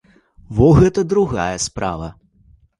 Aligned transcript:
Во 0.59 0.69
гэта 0.79 1.05
другая 1.13 1.53
справа. 1.69 2.13